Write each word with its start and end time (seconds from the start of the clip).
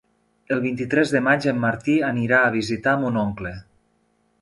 El 0.55 0.63
vint-i-tres 0.63 1.13
de 1.17 1.21
maig 1.27 1.47
en 1.53 1.61
Martí 1.67 1.99
anirà 2.09 2.43
a 2.47 2.51
visitar 2.59 2.99
mon 3.07 3.25
oncle. 3.29 3.57